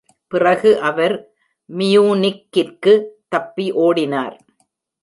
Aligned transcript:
பிறகு 0.27 0.79
அவர் 0.79 1.15
மியூனிக்கிற்கு 1.69 2.93
தப்பி 3.29 3.71
ஓடினார். 3.71 4.37